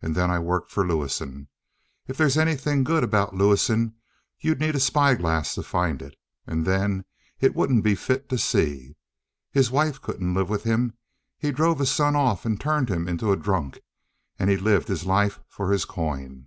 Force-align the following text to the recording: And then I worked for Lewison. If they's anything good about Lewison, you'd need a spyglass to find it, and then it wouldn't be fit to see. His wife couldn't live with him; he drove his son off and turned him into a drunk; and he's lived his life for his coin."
And 0.00 0.14
then 0.14 0.30
I 0.30 0.38
worked 0.38 0.70
for 0.70 0.86
Lewison. 0.86 1.48
If 2.06 2.16
they's 2.16 2.38
anything 2.38 2.84
good 2.84 3.02
about 3.02 3.34
Lewison, 3.34 3.96
you'd 4.38 4.60
need 4.60 4.76
a 4.76 4.78
spyglass 4.78 5.56
to 5.56 5.62
find 5.64 6.00
it, 6.02 6.16
and 6.46 6.64
then 6.64 7.04
it 7.40 7.56
wouldn't 7.56 7.82
be 7.82 7.96
fit 7.96 8.28
to 8.28 8.38
see. 8.38 8.94
His 9.50 9.68
wife 9.72 10.00
couldn't 10.00 10.34
live 10.34 10.48
with 10.48 10.62
him; 10.62 10.94
he 11.36 11.50
drove 11.50 11.80
his 11.80 11.90
son 11.90 12.14
off 12.14 12.46
and 12.46 12.60
turned 12.60 12.88
him 12.88 13.08
into 13.08 13.32
a 13.32 13.36
drunk; 13.36 13.80
and 14.38 14.48
he's 14.50 14.60
lived 14.62 14.86
his 14.86 15.04
life 15.04 15.40
for 15.48 15.72
his 15.72 15.84
coin." 15.84 16.46